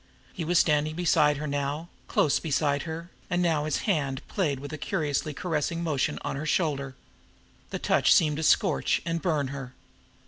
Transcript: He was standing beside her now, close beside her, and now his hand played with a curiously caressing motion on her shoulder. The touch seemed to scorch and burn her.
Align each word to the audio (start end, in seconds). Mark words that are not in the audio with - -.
He 0.33 0.43
was 0.43 0.57
standing 0.57 0.95
beside 0.95 1.37
her 1.37 1.45
now, 1.45 1.87
close 2.07 2.39
beside 2.39 2.81
her, 2.89 3.11
and 3.29 3.39
now 3.39 3.65
his 3.65 3.81
hand 3.85 4.27
played 4.27 4.59
with 4.59 4.73
a 4.73 4.77
curiously 4.79 5.31
caressing 5.31 5.83
motion 5.83 6.17
on 6.23 6.35
her 6.35 6.45
shoulder. 6.47 6.95
The 7.69 7.77
touch 7.77 8.11
seemed 8.11 8.37
to 8.37 8.41
scorch 8.43 9.03
and 9.05 9.21
burn 9.21 9.49
her. 9.49 9.75